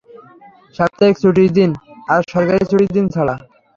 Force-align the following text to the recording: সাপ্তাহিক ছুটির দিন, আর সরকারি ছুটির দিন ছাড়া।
সাপ্তাহিক 0.75 1.15
ছুটির 1.21 1.49
দিন, 1.57 1.71
আর 2.13 2.21
সরকারি 2.33 2.63
ছুটির 2.69 2.91
দিন 2.97 3.05
ছাড়া। 3.13 3.35